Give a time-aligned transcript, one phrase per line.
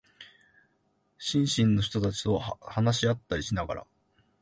[1.19, 3.87] 新進の人たちと話し合ったりしながら、